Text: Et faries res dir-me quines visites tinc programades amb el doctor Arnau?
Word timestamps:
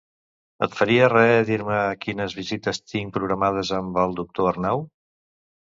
Et 0.67 0.77
faries 0.79 1.09
res 1.13 1.43
dir-me 1.49 1.77
quines 2.07 2.35
visites 2.39 2.81
tinc 2.95 3.13
programades 3.21 3.73
amb 3.81 4.03
el 4.07 4.19
doctor 4.25 4.53
Arnau? 4.57 4.85